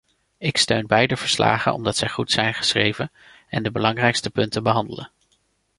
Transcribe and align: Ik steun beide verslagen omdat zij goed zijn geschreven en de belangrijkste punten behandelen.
Ik 0.37 0.57
steun 0.57 0.87
beide 0.87 1.17
verslagen 1.17 1.73
omdat 1.73 1.97
zij 1.97 2.09
goed 2.09 2.31
zijn 2.31 2.53
geschreven 2.53 3.11
en 3.47 3.63
de 3.63 3.71
belangrijkste 3.71 4.29
punten 4.29 4.63
behandelen. 4.63 5.11